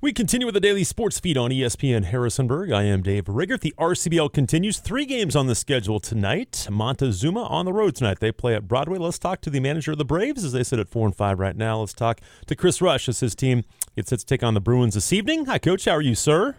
[0.00, 2.70] We continue with the daily sports feed on ESPN Harrisonburg.
[2.70, 3.62] I am Dave Riggert.
[3.62, 4.78] The RCBL continues.
[4.78, 6.68] Three games on the schedule tonight.
[6.70, 8.20] Montezuma on the road tonight.
[8.20, 8.98] They play at Broadway.
[8.98, 11.40] Let's talk to the manager of the Braves as they sit at four and five
[11.40, 11.80] right now.
[11.80, 13.64] Let's talk to Chris Rush as his team
[13.96, 15.46] gets set to take on the Bruins this evening.
[15.46, 15.86] Hi, Coach.
[15.86, 16.54] How are you, sir?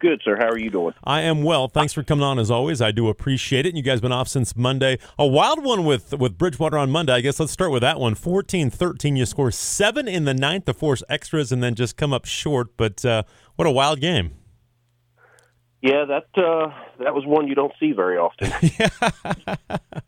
[0.00, 0.36] Good, sir.
[0.38, 0.94] How are you doing?
[1.04, 1.68] I am well.
[1.68, 2.80] Thanks for coming on as always.
[2.80, 3.68] I do appreciate it.
[3.68, 4.98] And You guys been off since Monday.
[5.18, 7.12] A wild one with with Bridgewater on Monday.
[7.12, 8.14] I guess let's start with that one.
[8.14, 9.18] 14-13.
[9.18, 12.78] You score seven in the ninth to force extras and then just come up short.
[12.78, 13.24] But uh,
[13.56, 14.32] what a wild game.
[15.82, 16.72] Yeah, that uh,
[17.04, 18.50] that was one you don't see very often.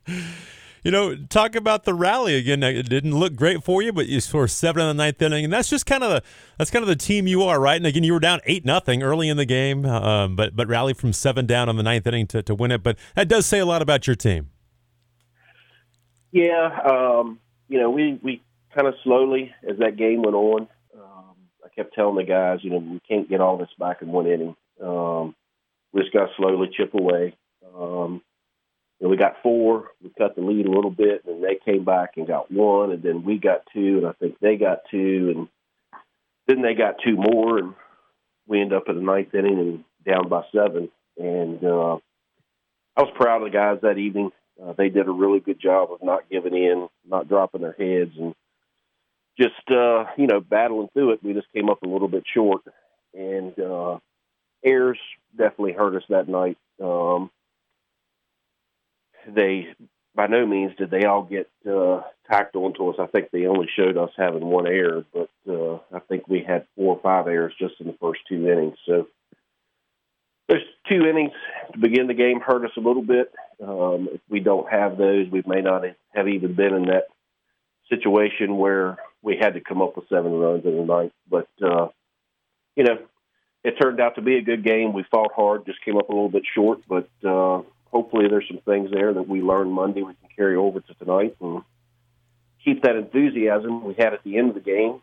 [0.82, 2.62] you know, talk about the rally again.
[2.62, 5.52] It didn't look great for you, but you scored seven in the ninth inning, and
[5.52, 6.22] that's just kind of the
[6.58, 7.76] that's kind of the team you are, right?
[7.76, 10.92] And again, you were down eight nothing early in the game, um, but but rally
[10.94, 12.82] from seven down on the ninth inning to, to win it.
[12.82, 14.50] But that does say a lot about your team.
[16.32, 18.42] Yeah, um, you know, we we
[18.74, 20.68] kind of slowly as that game went on.
[20.94, 24.08] Um, I kept telling the guys, you know, we can't get all this back in
[24.08, 24.56] one inning.
[24.82, 25.36] Um,
[25.92, 27.36] we just got to slowly chip away.
[27.76, 28.22] Um,
[29.02, 29.88] and we got four.
[30.00, 33.02] We cut the lead a little bit, and they came back and got one, and
[33.02, 35.48] then we got two, and I think they got two, and
[36.46, 37.74] then they got two more, and
[38.46, 40.88] we end up in the ninth inning and down by seven.
[41.18, 41.96] And uh,
[42.96, 44.30] I was proud of the guys that evening.
[44.62, 48.12] Uh, they did a really good job of not giving in, not dropping their heads,
[48.16, 48.36] and
[49.36, 51.24] just uh, you know battling through it.
[51.24, 52.62] We just came up a little bit short,
[53.14, 53.98] and uh,
[54.64, 54.98] errors
[55.36, 56.56] definitely hurt us that night.
[56.80, 57.32] Um,
[59.26, 59.68] they
[60.14, 62.96] by no means did they all get uh, tacked onto us.
[62.98, 66.66] I think they only showed us having one error, but uh, I think we had
[66.76, 68.76] four or five errors just in the first two innings.
[68.86, 69.08] So
[70.48, 71.32] those two innings
[71.72, 73.32] to begin the game hurt us a little bit.
[73.62, 75.84] Um, if we don't have those, we may not
[76.14, 77.04] have even been in that
[77.88, 81.12] situation where we had to come up with seven runs in the ninth.
[81.30, 81.88] But uh,
[82.76, 82.98] you know,
[83.64, 84.92] it turned out to be a good game.
[84.92, 87.62] We fought hard, just came up a little bit short, but uh,
[87.92, 91.36] hopefully there's some things there that we learned Monday we can carry over to tonight
[91.40, 91.62] and
[92.64, 95.00] keep that enthusiasm we had at the end of the game,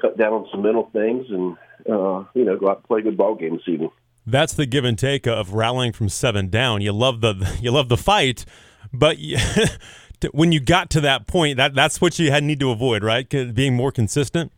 [0.00, 1.56] cut down on some mental things, and
[1.88, 3.90] uh, you know go out and play a good ball game this evening.
[4.26, 6.80] That's the give and take of rallying from seven down.
[6.80, 8.44] You love the you love the fight,
[8.92, 9.38] but you,
[10.32, 13.28] when you got to that point, that that's what you had need to avoid, right?
[13.28, 14.52] Being more consistent.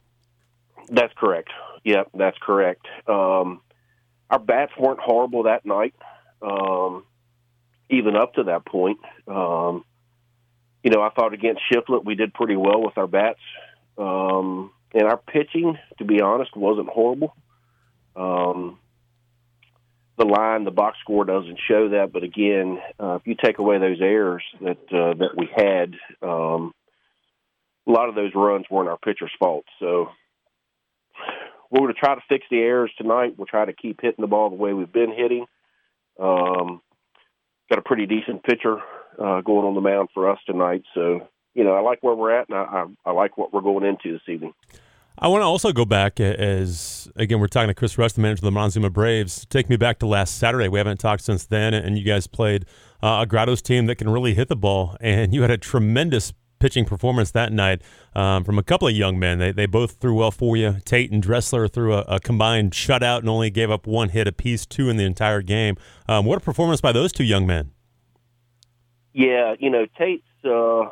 [0.88, 1.50] That's correct.
[1.84, 2.86] Yep, that's correct.
[3.06, 3.60] Um,
[4.30, 5.94] our bats weren't horrible that night.
[6.42, 7.04] Um,
[7.90, 8.98] even up to that point.
[9.28, 9.84] Um,
[10.82, 13.40] you know, I thought against Shiflett we did pretty well with our bats.
[13.96, 17.34] Um, and our pitching, to be honest, wasn't horrible.
[18.14, 18.78] Um,
[20.16, 23.78] the line, the box score doesn't show that, but again, uh, if you take away
[23.78, 26.72] those errors that uh, that we had, um,
[27.86, 29.64] a lot of those runs weren't our pitcher's fault.
[29.80, 30.10] So
[31.70, 33.34] we're going to try to fix the errors tonight.
[33.36, 35.46] We'll try to keep hitting the ball the way we've been hitting.
[36.20, 36.80] Um,
[37.68, 38.78] got a pretty decent pitcher
[39.18, 40.82] uh, going on the mound for us tonight.
[40.94, 43.60] So, you know, I like where we're at, and I, I, I like what we're
[43.60, 44.52] going into this evening.
[45.16, 48.40] I want to also go back as again we're talking to Chris Rush, the manager
[48.40, 49.46] of the Montezuma Braves.
[49.46, 50.66] Take me back to last Saturday.
[50.66, 52.66] We haven't talked since then, and you guys played
[53.00, 56.32] uh, a Grottoes team that can really hit the ball, and you had a tremendous
[56.58, 57.82] pitching performance that night
[58.14, 59.38] um, from a couple of young men.
[59.38, 60.76] They, they both threw well for you.
[60.84, 64.66] Tate and Dressler threw a, a combined shutout and only gave up one hit apiece,
[64.66, 65.76] two in the entire game.
[66.08, 67.70] Um, what a performance by those two young men.
[69.12, 70.90] Yeah, you know, Tate's, uh,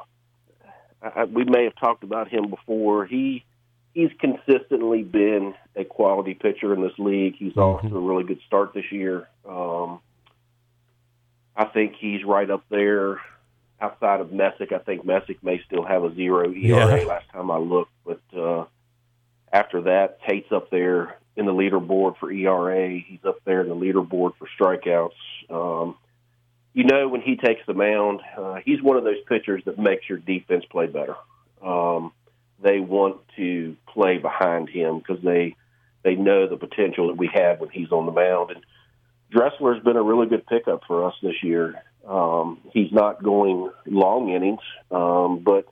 [1.03, 3.07] I, we may have talked about him before.
[3.07, 3.45] He
[3.95, 7.35] He's consistently been a quality pitcher in this league.
[7.37, 7.61] He's mm-hmm.
[7.61, 9.29] off to a really good start this year.
[9.47, 10.01] Um,
[11.55, 13.21] I think he's right up there
[13.83, 17.05] outside of Messick, I think Messick may still have a zero ERA yeah.
[17.07, 18.65] last time I looked, but uh,
[19.53, 22.99] after that, Tate's up there in the leaderboard for ERA.
[22.99, 25.11] He's up there in the leaderboard for strikeouts.
[25.51, 25.97] Um,
[26.73, 30.09] you know, when he takes the mound, uh, he's one of those pitchers that makes
[30.09, 31.17] your defense play better.
[31.63, 32.13] Um,
[32.63, 35.57] they want to play behind him because they
[36.05, 38.51] they know the potential that we have when he's on the mound.
[38.51, 38.65] And
[39.33, 41.83] Dressler's been a really good pickup for us this year.
[42.09, 44.61] Um, he's not going long innings,
[44.91, 45.67] um, but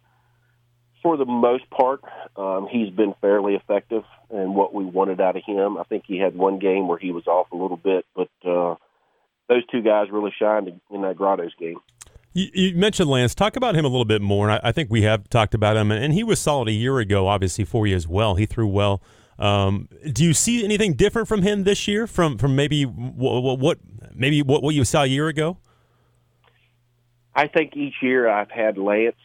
[1.03, 2.03] for the most part,
[2.37, 5.79] um, he's been fairly effective in what we wanted out of him.
[5.79, 8.77] I think he had one game where he was off a little bit, but uh,
[9.49, 11.79] those two guys really shined in that Grottoes game.
[12.33, 13.35] You, mentioned Lance.
[13.35, 14.51] Talk about him a little bit more.
[14.51, 17.27] I, I, think we have talked about him, and he was solid a year ago,
[17.27, 18.37] obviously for you as well.
[18.37, 19.03] He threw well.
[19.37, 22.07] Um, do you see anything different from him this year?
[22.07, 23.79] From from maybe what, what
[24.15, 25.59] maybe what, what you saw a year ago?
[27.35, 29.17] I think each year I've had Lance.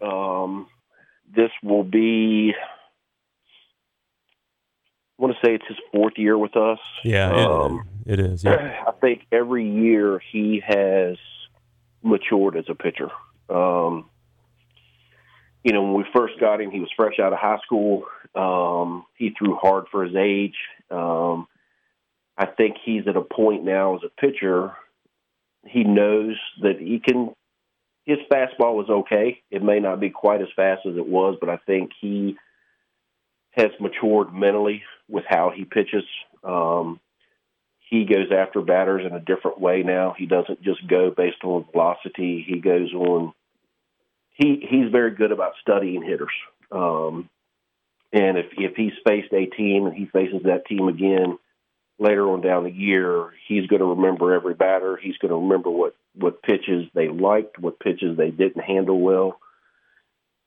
[0.00, 0.66] Um,
[1.34, 2.52] this will be
[5.18, 6.80] I want to say it's his fourth year with us.
[7.04, 8.42] Yeah, it, um, it is.
[8.42, 8.82] Yeah.
[8.88, 11.16] I think every year he has
[12.02, 13.08] matured as a pitcher.
[13.48, 14.10] Um,
[15.62, 18.04] you know, when we first got him, he was fresh out of high school.
[18.34, 20.56] Um, he threw hard for his age.
[20.90, 21.46] Um,
[22.36, 24.72] I think he's at a point now as a pitcher.
[25.66, 27.32] He knows that he can.
[28.04, 29.42] His fastball was okay.
[29.50, 32.36] It may not be quite as fast as it was, but I think he
[33.52, 36.04] has matured mentally with how he pitches.
[36.42, 36.98] Um,
[37.88, 40.14] he goes after batters in a different way now.
[40.16, 42.44] He doesn't just go based on velocity.
[42.46, 43.34] He goes on.
[44.30, 46.32] He he's very good about studying hitters.
[46.70, 47.28] Um,
[48.12, 51.38] and if if he's faced a team and he faces that team again
[51.98, 54.96] later on down the year, he's going to remember every batter.
[54.96, 59.40] He's going to remember what what pitches they liked, what pitches they didn't handle well.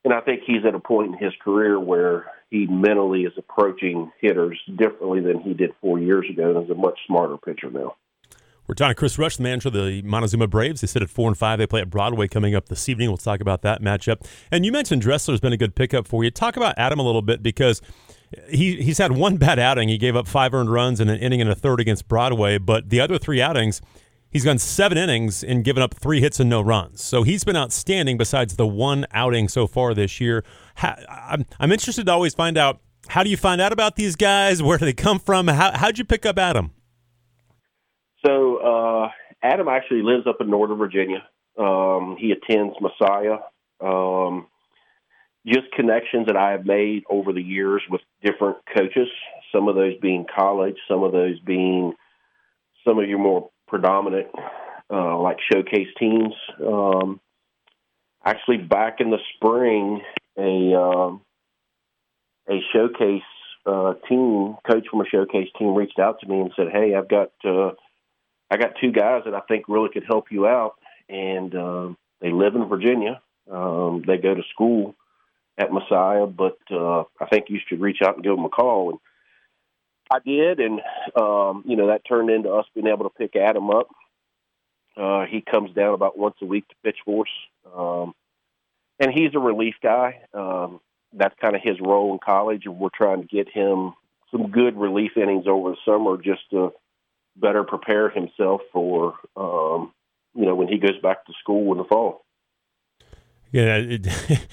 [0.04, 4.12] And I think he's at a point in his career where he mentally is approaching
[4.22, 7.96] hitters differently than he did four years ago and is a much smarter pitcher now.
[8.68, 10.82] We're talking to Chris Rush, the manager of the Montezuma Braves.
[10.82, 11.60] They sit at four and five.
[11.60, 13.10] They play at Broadway coming up this evening.
[13.10, 14.28] We'll talk about that matchup.
[14.52, 16.32] And you mentioned Dressler's been a good pickup for you.
[16.32, 17.80] Talk about Adam a little bit because
[18.50, 19.90] he he's had one bad outing.
[19.90, 22.90] He gave up five earned runs in an inning and a third against Broadway, but
[22.90, 23.82] the other three outings,
[24.30, 27.04] he's gone seven innings and given up three hits and no runs.
[27.04, 28.18] So he's been outstanding.
[28.18, 30.44] Besides the one outing so far this year,
[30.78, 34.64] I'm I'm interested to always find out how do you find out about these guys?
[34.64, 35.48] Where do they come from?
[35.48, 36.72] How how'd you pick up Adam?
[38.26, 39.10] So uh,
[39.44, 41.24] Adam actually lives up in Northern Virginia.
[41.58, 43.38] Um, he attends Messiah.
[43.80, 44.48] Um,
[45.46, 49.08] just connections that I have made over the years with different coaches.
[49.54, 51.94] Some of those being college, some of those being
[52.86, 54.28] some of your more predominant,
[54.92, 56.34] uh, like showcase teams.
[56.66, 57.20] Um,
[58.24, 60.02] actually, back in the spring,
[60.38, 61.22] a um,
[62.50, 63.22] a showcase
[63.66, 67.10] uh, team coach from a showcase team reached out to me and said, "Hey, I've
[67.10, 67.72] got uh,
[68.50, 70.76] I got two guys that I think really could help you out,
[71.08, 71.90] and uh,
[72.22, 73.22] they live in Virginia.
[73.52, 74.96] Um, they go to school
[75.58, 78.92] at Messiah, but uh, I think you should reach out and give them a call."
[78.92, 79.00] And
[80.12, 80.82] I did, and
[81.16, 83.88] um, you know that turned into us being able to pick Adam up.
[84.98, 88.14] Uh, he comes down about once a week to pitch for us, um,
[89.00, 90.22] and he's a relief guy.
[90.34, 90.80] Um,
[91.14, 93.94] that's kind of his role in college, and we're trying to get him
[94.32, 96.74] some good relief innings over the summer just to
[97.36, 99.92] better prepare himself for um,
[100.34, 102.25] you know when he goes back to school in the fall.
[103.52, 104.08] Yeah, it,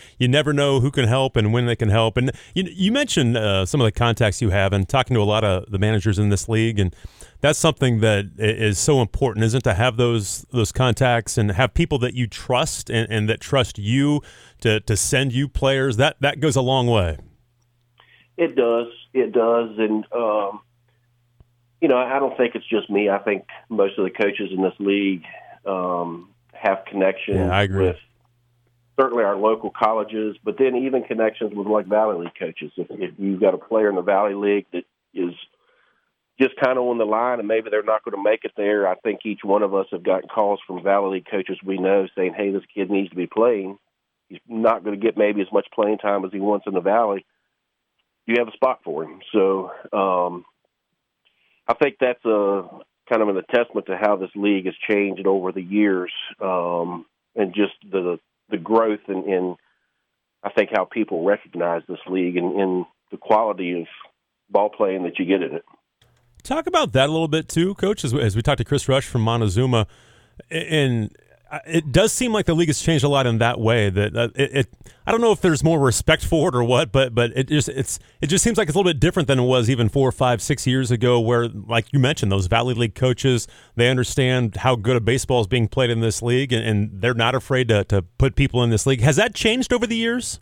[0.18, 2.16] you never know who can help and when they can help.
[2.16, 5.24] And you, you mentioned uh, some of the contacts you have, and talking to a
[5.24, 6.94] lot of the managers in this league, and
[7.40, 11.98] that's something that is so important, isn't to have those those contacts and have people
[11.98, 14.20] that you trust and, and that trust you
[14.60, 15.96] to to send you players.
[15.96, 17.18] That that goes a long way.
[18.36, 18.88] It does.
[19.12, 20.60] It does, and um,
[21.80, 23.10] you know, I don't think it's just me.
[23.10, 25.24] I think most of the coaches in this league
[25.66, 27.96] um, have connections yeah, with
[28.98, 32.72] certainly our local colleges, but then even connections with like Valley League coaches.
[32.76, 34.84] If, if you've got a player in the Valley League that
[35.14, 35.34] is
[36.40, 38.86] just kind of on the line and maybe they're not going to make it there,
[38.86, 42.06] I think each one of us have gotten calls from Valley League coaches we know
[42.16, 43.78] saying, hey, this kid needs to be playing.
[44.28, 46.80] He's not going to get maybe as much playing time as he wants in the
[46.80, 47.24] Valley.
[48.26, 49.20] You have a spot for him?
[49.32, 50.44] So um,
[51.66, 52.68] I think that's a
[53.08, 57.54] kind of an testament to how this league has changed over the years, um, and
[57.54, 58.18] just the
[58.52, 59.56] the growth in, in
[60.44, 63.86] I think how people recognize this league and, and the quality of
[64.48, 65.64] ball playing that you get in it.
[66.44, 68.04] Talk about that a little bit too, Coach.
[68.04, 69.86] As, as we talked to Chris Rush from Montezuma,
[70.50, 71.16] and
[71.66, 73.90] it does seem like the league has changed a lot in that way.
[73.90, 74.68] That uh, it, it,
[75.06, 77.68] I don't know if there's more respect for it or what, but but it just
[77.68, 80.10] it's it just seems like it's a little bit different than it was even four,
[80.12, 81.20] five, six years ago.
[81.20, 85.46] Where, like you mentioned, those Valley League coaches they understand how good a baseball is
[85.46, 88.70] being played in this league, and, and they're not afraid to to put people in
[88.70, 89.02] this league.
[89.02, 90.40] Has that changed over the years?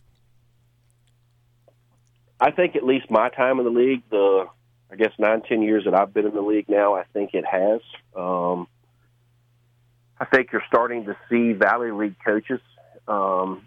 [2.39, 4.47] I think at least my time in the league, the
[4.89, 7.45] I guess nine, ten years that I've been in the league now, I think it
[7.45, 7.81] has.
[8.15, 8.67] Um,
[10.21, 12.59] I think you're starting to see Valley League coaches
[13.07, 13.63] um,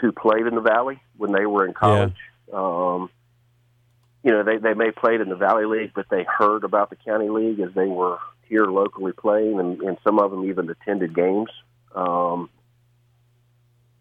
[0.00, 2.16] who played in the Valley when they were in college.
[2.48, 2.54] Yeah.
[2.54, 3.08] Um,
[4.24, 6.96] you know, they, they may played in the Valley League, but they heard about the
[6.96, 11.14] County League as they were here locally playing, and, and some of them even attended
[11.14, 11.50] games.
[11.94, 12.50] Um,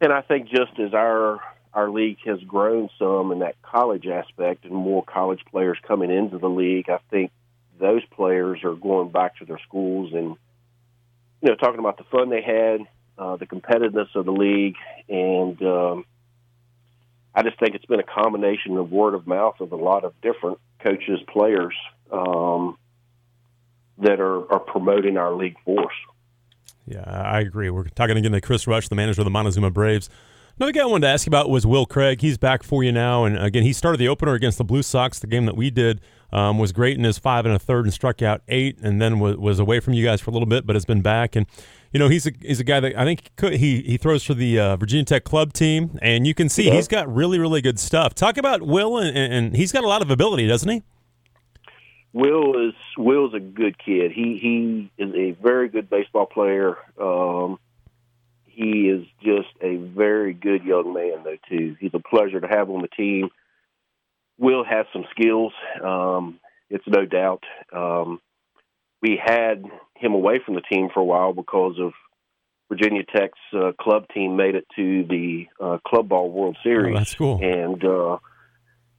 [0.02, 1.40] and I think just as our
[1.72, 6.40] our league has grown some in that college aspect, and more college players coming into
[6.40, 7.32] the league, I think
[7.80, 10.36] those players are going back to their schools and
[11.42, 12.82] you know, talking about the fun they had,
[13.18, 14.76] uh, the competitiveness of the league,
[15.08, 16.06] and um,
[17.34, 20.14] I just think it's been a combination of word of mouth of a lot of
[20.22, 21.76] different coaches, players
[22.12, 22.78] um,
[24.00, 25.94] that are, are promoting our league force.
[26.86, 27.70] Yeah, I agree.
[27.70, 30.10] We're talking again to Chris Rush, the manager of the Montezuma Braves.
[30.58, 32.20] Another guy I wanted to ask you about was Will Craig.
[32.20, 35.20] He's back for you now, and again, he started the opener against the Blue Sox.
[35.20, 37.94] The game that we did um, was great in his five and a third, and
[37.94, 40.66] struck out eight, and then was, was away from you guys for a little bit,
[40.66, 41.36] but has been back.
[41.36, 41.46] And
[41.92, 44.34] you know, he's a he's a guy that I think could, he he throws for
[44.34, 46.74] the uh, Virginia Tech club team, and you can see yeah.
[46.74, 48.14] he's got really really good stuff.
[48.14, 50.84] Talk about Will, and, and he's got a lot of ability, doesn't he?
[52.14, 54.12] Will is Will's a good kid.
[54.12, 56.78] He he is a very good baseball player.
[57.00, 57.60] Um,
[58.46, 61.38] he is just a very good young man, though.
[61.48, 63.30] Too, he's a pleasure to have on the team.
[64.40, 65.54] Will has some skills.
[65.84, 67.44] Um, it's no doubt.
[67.74, 68.20] Um,
[69.02, 69.64] we had
[69.96, 71.92] him away from the team for a while because of
[72.70, 76.96] Virginia Tech's uh, club team made it to the uh, Club Ball World Series.
[76.96, 77.40] Oh, that's cool.
[77.42, 78.18] And uh,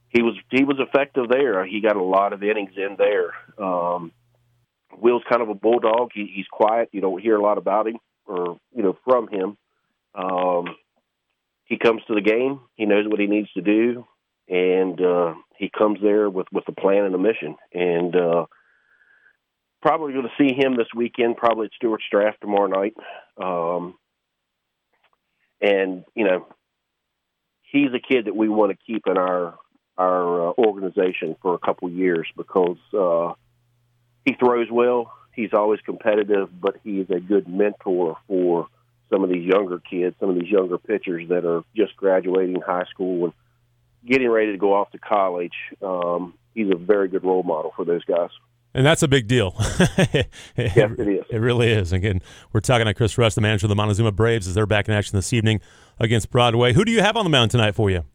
[0.09, 1.65] he was he was effective there.
[1.65, 3.31] He got a lot of innings in there.
[3.57, 4.11] Um,
[4.97, 6.11] Will's kind of a bulldog.
[6.13, 6.89] He, he's quiet.
[6.91, 9.57] You don't hear a lot about him or you know from him.
[10.13, 10.75] Um,
[11.63, 12.59] he comes to the game.
[12.75, 14.05] He knows what he needs to do,
[14.51, 17.55] and uh, he comes there with with a plan and a mission.
[17.73, 18.45] And uh,
[19.81, 21.37] probably going to see him this weekend.
[21.37, 22.93] Probably at Stuarts Draft tomorrow night.
[23.41, 23.95] Um,
[25.61, 26.47] and you know,
[27.71, 29.55] he's a kid that we want to keep in our
[29.97, 33.33] our uh, organization for a couple years because uh,
[34.25, 35.13] he throws well.
[35.33, 38.67] He's always competitive, but he is a good mentor for
[39.09, 42.85] some of these younger kids, some of these younger pitchers that are just graduating high
[42.89, 43.33] school and
[44.05, 45.53] getting ready to go off to college.
[45.81, 48.29] Um, he's a very good role model for those guys.
[48.73, 49.53] And that's a big deal.
[49.59, 51.25] it, yes, it is.
[51.29, 51.91] It really is.
[51.91, 52.21] Again,
[52.53, 54.93] we're talking to Chris Rush, the manager of the Montezuma Braves, as they're back in
[54.93, 55.59] action this evening
[55.99, 56.73] against Broadway.
[56.73, 58.05] Who do you have on the mound tonight for you?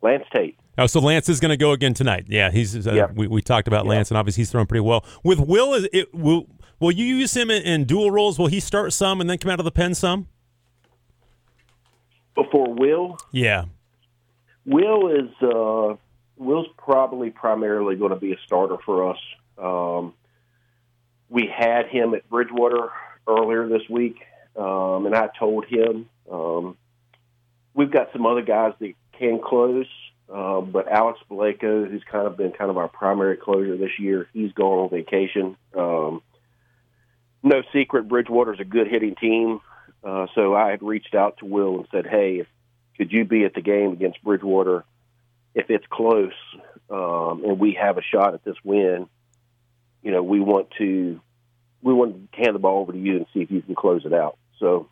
[0.00, 0.58] Lance Tate.
[0.78, 2.26] Oh, so Lance is going to go again tonight.
[2.28, 2.86] Yeah, he's.
[2.86, 3.14] Uh, yep.
[3.14, 3.90] we, we talked about yep.
[3.90, 5.04] Lance, and obviously he's throwing pretty well.
[5.24, 6.46] With Will, is it will
[6.78, 8.38] will you use him in, in, dual roles?
[8.38, 10.28] Will he start some and then come out of the pen some?
[12.36, 13.64] Before Will, yeah.
[14.68, 15.96] Will is uh,
[16.36, 19.18] Will's probably primarily going to be a starter for us.
[19.56, 20.12] Um,
[21.30, 22.90] we had him at Bridgewater
[23.26, 24.16] earlier this week,
[24.56, 26.76] um, and I told him um,
[27.72, 29.86] we've got some other guys that can close.
[30.30, 34.28] Um, but Alex Baleko, who's kind of been kind of our primary closer this year,
[34.34, 35.56] he's gone on vacation.
[35.74, 36.20] Um,
[37.42, 39.60] no secret, Bridgewater's a good hitting team.
[40.04, 42.46] Uh, so I had reached out to Will and said, "Hey, if,
[42.98, 44.84] could you be at the game against Bridgewater
[45.54, 46.34] if it's close
[46.90, 49.08] um, and we have a shot at this win?
[50.02, 51.20] You know, we want to
[51.80, 54.04] we want to hand the ball over to you and see if you can close
[54.04, 54.88] it out." So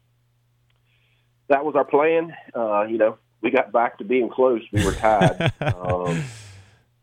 [1.49, 2.35] that was our plan.
[2.55, 4.63] Uh, you know, we got back to being close.
[4.73, 5.53] We were tied.
[5.61, 6.25] um,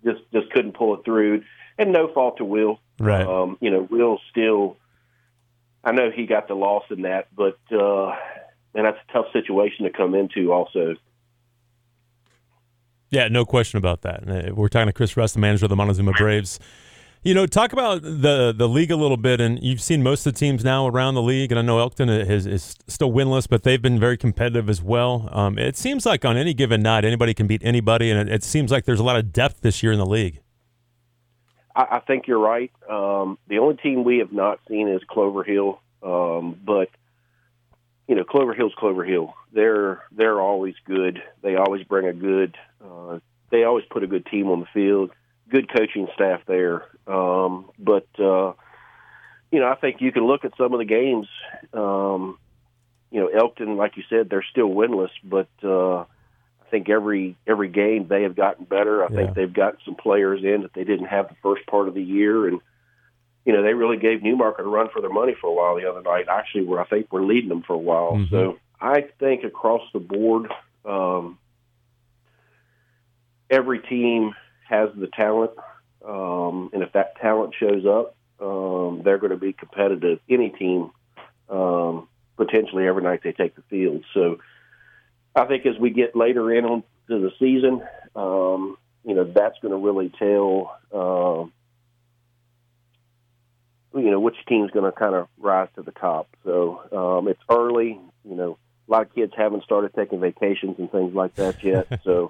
[0.03, 1.43] just just couldn't pull it through,
[1.77, 2.79] and no fault to Will.
[2.99, 3.25] Right.
[3.25, 4.77] Um, you know, Will still.
[5.85, 8.15] I know he got the loss in that, but uh,
[8.75, 10.51] and that's a tough situation to come into.
[10.51, 10.95] Also.
[13.09, 14.27] Yeah, no question about that.
[14.27, 16.59] Uh, we're talking to Chris Rush, the manager of the Montezuma Braves.
[17.21, 20.33] You know, talk about the the league a little bit, and you've seen most of
[20.33, 23.63] the teams now around the league, and I know Elkton is, is still winless, but
[23.63, 25.29] they've been very competitive as well.
[25.31, 28.43] Um, it seems like on any given night, anybody can beat anybody, and it, it,
[28.43, 30.41] seems like there's a lot of depth this year in the league.
[31.73, 32.71] I, I think you're right.
[32.89, 36.89] Um, the only team we have not seen is Clover Hill, um, but
[38.07, 39.33] you know, Clover Hill's Clover Hill.
[39.51, 41.21] They're they're always good.
[41.41, 42.57] They always bring a good.
[42.83, 43.19] Uh,
[43.49, 45.11] they always put a good team on the field
[45.53, 46.85] good coaching staff there.
[47.07, 48.53] Um, but uh,
[49.51, 51.27] you know, I think you can look at some of the games.
[51.73, 52.39] Um,
[53.11, 57.69] you know, Elkton, like you said, they're still winless, but uh, I think every every
[57.69, 59.03] game they have gotten better.
[59.03, 59.15] I yeah.
[59.15, 62.03] think they've got some players in that they didn't have the first part of the
[62.03, 62.59] year, and
[63.45, 65.75] you know, they really gave New Market a run for their money for a while
[65.75, 66.25] the other night.
[66.29, 68.13] Actually, where I think we're leading them for a while.
[68.13, 68.33] Mm-hmm.
[68.33, 70.51] So I think across the board,
[70.85, 71.37] um,
[73.49, 74.33] every team
[74.69, 75.51] has the talent,
[76.05, 80.19] um, and if that talent shows up, um, they're going to be competitive.
[80.29, 80.91] Any team,
[81.49, 82.07] um,
[82.37, 84.03] potentially every night they take the field.
[84.13, 84.39] So
[85.35, 87.83] I think as we get later in on to the season,
[88.15, 91.45] um, you know, that's going to really tell, uh,
[94.03, 96.27] you know, which team's going to kind of rise to the top.
[96.43, 97.97] So um, it's early.
[98.25, 98.57] You know,
[98.89, 101.87] a lot of kids haven't started taking vacations and things like that yet.
[102.03, 102.29] So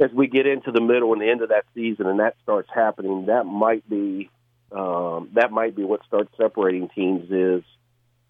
[0.00, 2.70] as we get into the middle and the end of that season and that starts
[2.74, 4.30] happening, that might be
[4.72, 7.64] um, that might be what starts separating teams is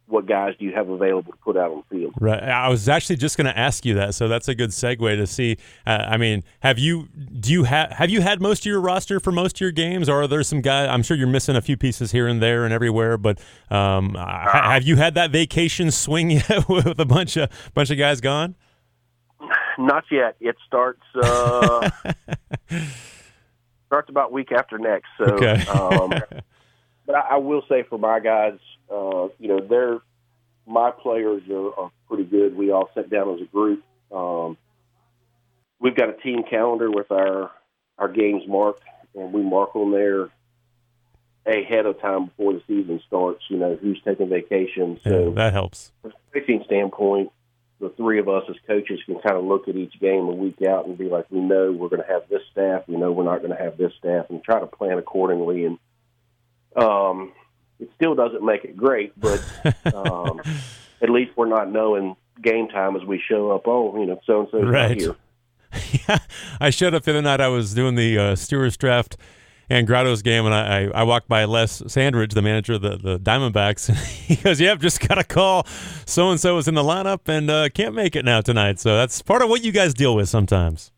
[0.08, 2.14] what guys do you have available to put out on the field.
[2.18, 2.42] Right.
[2.42, 5.26] I was actually just going to ask you that, so that's a good segue to
[5.26, 5.58] see.
[5.86, 9.20] Uh, I mean, have you do you have have you had most of your roster
[9.20, 10.88] for most of your games, or are there some guys?
[10.88, 13.38] I'm sure you're missing a few pieces here and there and everywhere, but
[13.70, 17.98] um, uh, have you had that vacation swing yet with a bunch of bunch of
[17.98, 18.54] guys gone?
[19.78, 20.36] Not yet.
[20.40, 21.90] It starts uh,
[23.86, 25.08] starts about week after next.
[25.18, 25.64] So, okay.
[25.66, 26.12] um,
[27.08, 28.58] but I, I will say for my guys,
[28.92, 29.98] uh, you know, they're
[30.66, 32.54] my players are, are pretty good.
[32.54, 33.82] We all sat down as a group.
[34.12, 34.58] Um,
[35.80, 37.50] we've got a team calendar with our
[37.96, 38.82] our games marked,
[39.14, 40.28] and we mark on there
[41.46, 43.42] ahead of time before the season starts.
[43.48, 45.00] You know, who's taking vacation.
[45.02, 45.92] So yeah, that helps.
[46.02, 47.32] From a coaching standpoint,
[47.80, 50.60] the three of us as coaches can kind of look at each game a week
[50.68, 53.24] out and be like, we know we're going to have this staff, we know we're
[53.24, 55.64] not going to have this staff, and try to plan accordingly.
[55.64, 55.78] And
[56.76, 57.32] um,
[57.80, 59.42] it still doesn't make it great, but
[59.94, 60.40] um,
[61.00, 63.62] at least we're not knowing game time as we show up.
[63.66, 65.00] Oh, you know, so and so right.
[65.00, 65.16] here.
[66.08, 66.18] yeah,
[66.60, 67.40] I showed up the other night.
[67.40, 69.16] I was doing the uh, Stuarts Draft
[69.70, 72.96] and Grottoes game, and I, I, I, walked by Les Sandridge, the manager of the,
[72.96, 75.66] the Diamondbacks, and he goes, "Yep, just got a call.
[76.06, 78.96] So and so is in the lineup and uh, can't make it now tonight." So
[78.96, 80.92] that's part of what you guys deal with sometimes.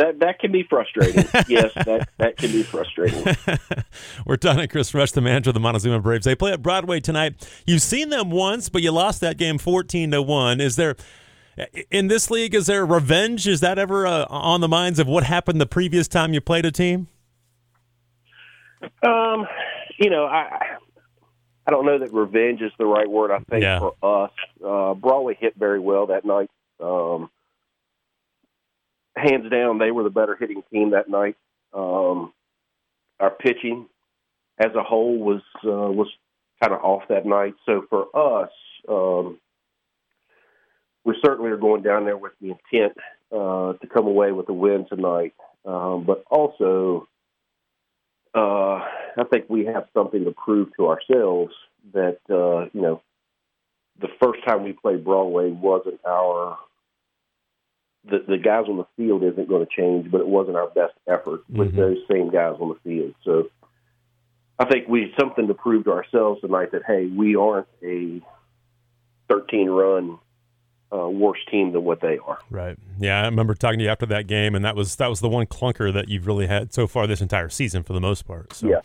[0.00, 1.26] That that can be frustrating.
[1.48, 3.22] yes, that that can be frustrating.
[4.26, 6.24] We're talking to Chris Rush, the manager of the Montezuma Braves.
[6.24, 7.46] They play at Broadway tonight.
[7.66, 10.58] You've seen them once, but you lost that game fourteen to one.
[10.58, 10.96] Is there?
[11.90, 13.46] In this league, is there revenge?
[13.46, 16.64] Is that ever uh, on the minds of what happened the previous time you played
[16.64, 17.08] a team?
[19.02, 19.46] Um,
[19.98, 20.78] you know, I
[21.66, 23.32] I don't know that revenge is the right word.
[23.32, 23.80] I think yeah.
[23.80, 24.30] for us,
[24.66, 26.50] uh, Broadway hit very well that night.
[26.82, 27.28] Um,
[29.20, 31.36] hands down, they were the better hitting team that night.
[31.72, 32.32] Um,
[33.18, 33.86] our pitching,
[34.58, 36.08] as a whole, was uh, was
[36.62, 37.54] kind of off that night.
[37.66, 38.50] So for us,
[38.88, 39.38] um,
[41.04, 42.96] we certainly are going down there with the intent
[43.32, 45.34] uh, to come away with a win tonight.
[45.64, 47.08] Um, but also,
[48.34, 48.80] uh,
[49.18, 51.52] I think we have something to prove to ourselves
[51.92, 53.02] that uh, you know
[54.00, 56.58] the first time we played Broadway wasn't our
[58.04, 60.94] the the guys on the field isn't going to change, but it wasn't our best
[61.06, 61.76] effort with Mhm.
[61.76, 63.14] those same guys on the field.
[63.24, 63.50] So
[64.58, 68.20] I think we have something to prove to ourselves tonight that hey, we aren't a
[69.28, 70.18] 13 run
[70.92, 72.38] uh, worse team than what they are.
[72.50, 72.76] Right.
[72.98, 75.28] Yeah, I remember talking to you after that game, and that was that was the
[75.28, 78.52] one clunker that you've really had so far this entire season for the most part.
[78.54, 78.68] So.
[78.68, 78.80] Yeah.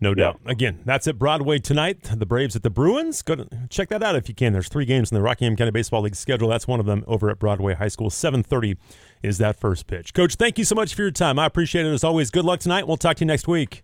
[0.00, 0.40] No doubt.
[0.44, 2.02] Again, that's at Broadway tonight.
[2.02, 3.22] The Braves at the Bruins.
[3.22, 4.52] Go to check that out if you can.
[4.52, 6.48] There's three games in the Rockingham County Baseball League schedule.
[6.48, 8.10] That's one of them over at Broadway High School.
[8.10, 8.76] 7:30
[9.22, 10.12] is that first pitch.
[10.12, 11.38] Coach, thank you so much for your time.
[11.38, 12.30] I appreciate it as always.
[12.30, 12.86] Good luck tonight.
[12.86, 13.82] We'll talk to you next week.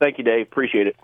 [0.00, 0.46] Thank you, Dave.
[0.46, 0.96] Appreciate it.